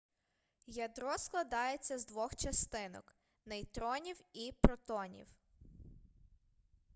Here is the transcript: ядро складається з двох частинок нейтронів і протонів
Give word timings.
ядро 0.67 1.17
складається 1.17 1.97
з 1.99 2.05
двох 2.05 2.35
частинок 2.35 3.15
нейтронів 3.45 4.21
і 4.33 4.51
протонів 4.61 5.27